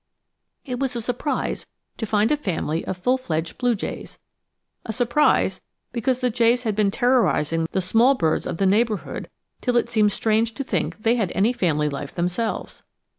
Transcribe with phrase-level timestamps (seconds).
[0.65, 1.67] It was a surprise
[1.99, 4.17] to find a family of full fledged blue jays
[4.83, 9.29] a surprise, because the jays had been terrorizing the small birds of the neighborhood
[9.61, 12.81] till it seemed strange to think they had any family life themselves.